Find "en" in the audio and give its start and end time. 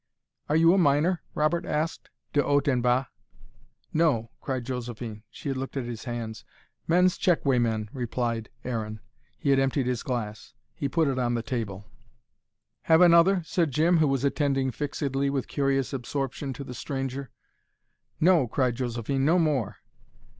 2.67-2.81